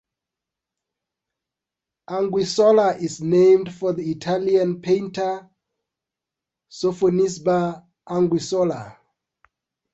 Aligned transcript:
Anguissola 2.09 2.95
is 2.99 3.21
named 3.21 3.71
for 3.71 3.93
the 3.93 4.09
Italian 4.09 4.81
painter 4.81 5.47
Sofonisba 6.71 7.85
Anguissola. 8.09 8.97